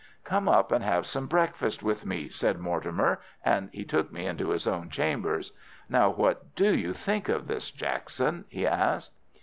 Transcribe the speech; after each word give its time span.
"Come 0.23 0.49
up 0.49 0.71
and 0.71 0.83
have 0.83 1.05
some 1.05 1.27
breakfast 1.27 1.83
with 1.83 2.07
me," 2.07 2.27
said 2.27 2.57
Mortimer, 2.57 3.19
and 3.45 3.69
he 3.71 3.83
took 3.85 4.11
me 4.11 4.25
into 4.25 4.49
his 4.49 4.65
own 4.65 4.89
chambers.—"Now, 4.89 6.09
what 6.09 6.55
do 6.55 6.75
you 6.75 6.91
think 6.91 7.29
of 7.29 7.45
this, 7.45 7.69
Jackson?" 7.69 8.45
he 8.49 8.65
asked. 8.65 9.13